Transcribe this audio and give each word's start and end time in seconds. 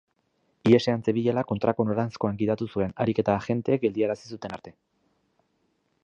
Ihesean 0.69 1.03
zebilela 1.09 1.41
kontrako 1.51 1.85
noranzkoan 1.89 2.39
gidatu 2.39 2.67
zuen, 2.77 2.95
harik 3.05 3.21
eta 3.25 3.35
agenteek 3.41 3.83
geldiarazi 3.85 4.31
zuten 4.37 4.57
arte. 4.57 4.73